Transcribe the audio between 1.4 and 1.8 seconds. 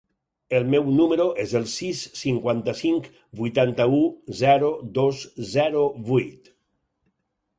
es el